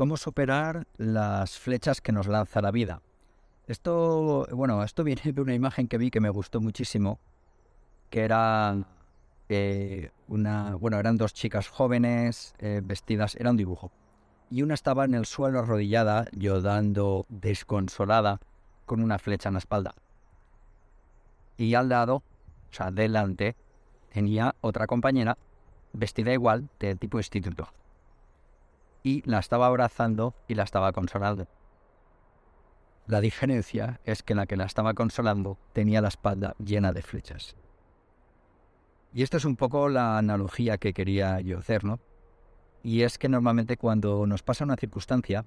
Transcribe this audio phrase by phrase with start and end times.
[0.00, 3.02] cómo superar las flechas que nos lanza la vida.
[3.66, 7.18] Esto, bueno, esto viene de una imagen que vi que me gustó muchísimo,
[8.08, 8.78] que era
[10.26, 13.92] una, bueno, eran dos chicas jóvenes eh, vestidas, era un dibujo.
[14.50, 18.40] Y una estaba en el suelo arrodillada, llorando desconsolada,
[18.86, 19.92] con una flecha en la espalda.
[21.58, 22.22] Y al lado,
[22.70, 23.54] o sea, delante,
[24.14, 25.36] tenía otra compañera
[25.92, 27.68] vestida igual, de tipo instituto.
[29.02, 31.46] Y la estaba abrazando y la estaba consolando.
[33.06, 37.56] La diferencia es que la que la estaba consolando tenía la espalda llena de flechas.
[39.12, 41.98] Y esta es un poco la analogía que quería yo hacer, ¿no?
[42.82, 45.44] Y es que normalmente cuando nos pasa una circunstancia,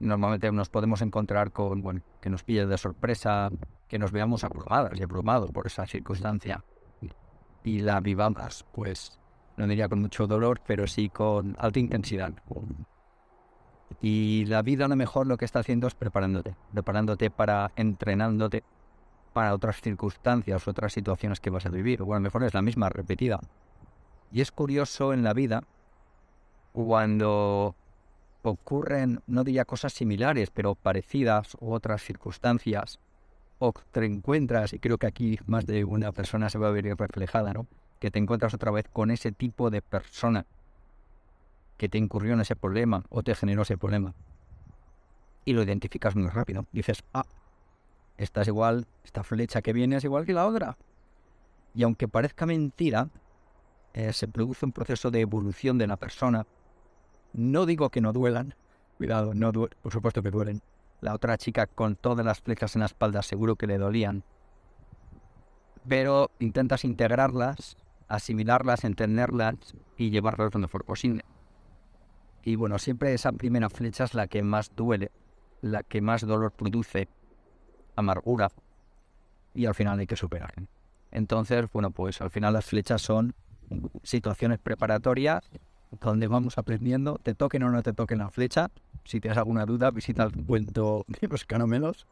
[0.00, 3.50] normalmente nos podemos encontrar con, bueno, que nos pille de sorpresa,
[3.88, 6.64] que nos veamos abrumadas y abrumados por esa circunstancia.
[7.62, 9.18] Y la vivamos, pues,
[9.56, 12.32] no diría con mucho dolor, pero sí con alta intensidad.
[14.00, 18.64] Y la vida a lo mejor lo que está haciendo es preparándote, preparándote para entrenándote
[19.32, 22.02] para otras circunstancias, otras situaciones que vas a vivir.
[22.02, 23.40] O a lo mejor es la misma, repetida.
[24.32, 25.64] Y es curioso en la vida
[26.72, 27.74] cuando
[28.42, 32.98] ocurren, no diría cosas similares, pero parecidas u otras circunstancias,
[33.58, 36.84] o te encuentras, y creo que aquí más de una persona se va a ver
[36.96, 37.66] reflejada, ¿no?
[38.04, 40.44] Que te encuentras otra vez con ese tipo de persona
[41.78, 44.12] que te incurrió en ese problema o te generó ese problema.
[45.46, 46.66] Y lo identificas muy rápido.
[46.70, 47.24] Dices, ah,
[48.18, 50.76] esta es igual, esta flecha que viene es igual que la otra.
[51.74, 53.08] Y aunque parezca mentira,
[53.94, 56.46] eh, se produce un proceso de evolución de la persona
[57.32, 58.54] no digo que no duelan,
[58.96, 60.62] cuidado, no por supuesto que duelen.
[61.00, 64.22] La otra chica con todas las flechas en la espalda seguro que le dolían.
[65.88, 67.76] Pero intentas integrarlas,
[68.14, 69.56] asimilarlas, entenderlas
[69.96, 71.24] y llevarlas lo mejor posible.
[72.42, 75.10] Y bueno, siempre esa primera flecha es la que más duele,
[75.62, 77.08] la que más dolor produce,
[77.96, 78.50] amargura,
[79.54, 80.52] y al final hay que superar.
[81.10, 83.34] Entonces, bueno, pues al final las flechas son
[84.02, 85.48] situaciones preparatorias
[86.00, 88.70] donde vamos aprendiendo, te toquen o no te toquen la flecha.
[89.04, 92.06] Si tienes alguna duda, visita el cuento de los canomelos.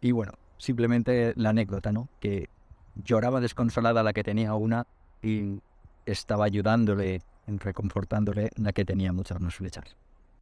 [0.00, 2.08] Y bueno, simplemente la anécdota, ¿no?
[2.20, 2.48] Que
[2.94, 4.86] lloraba desconsolada la que tenía una
[5.22, 5.60] y
[6.06, 9.96] estaba ayudándole, reconfortándole la que tenía muchas más flechas.